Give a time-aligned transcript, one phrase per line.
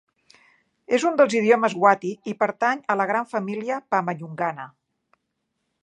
[0.97, 4.71] És un dels idiomes wati i pertany a la gran família pama-nyungana.